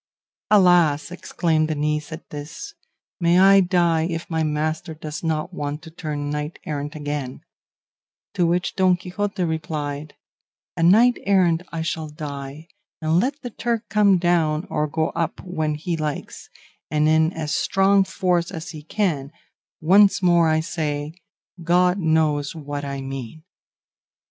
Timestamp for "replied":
9.43-10.15